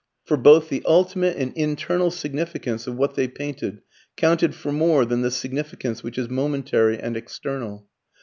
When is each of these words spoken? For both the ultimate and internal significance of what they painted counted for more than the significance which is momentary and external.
For 0.25 0.35
both 0.35 0.69
the 0.69 0.81
ultimate 0.87 1.37
and 1.37 1.53
internal 1.55 2.09
significance 2.09 2.87
of 2.87 2.95
what 2.95 3.13
they 3.13 3.27
painted 3.27 3.83
counted 4.17 4.55
for 4.55 4.71
more 4.71 5.05
than 5.05 5.21
the 5.21 5.29
significance 5.29 6.01
which 6.01 6.17
is 6.17 6.27
momentary 6.27 6.97
and 6.99 7.15
external. 7.15 7.85